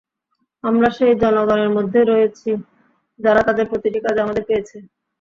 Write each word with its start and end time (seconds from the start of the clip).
আমরা 0.63 0.87
সেই 0.97 1.13
জনগণের 1.23 1.71
মধ্যে 1.77 1.99
রয়েছি, 2.03 2.49
যারা 3.19 3.41
তাদের 3.47 3.65
প্রতিটি 3.71 3.99
কাজে 4.01 4.19
আমাদের 4.21 4.43
পেয়েছে। 4.49 4.77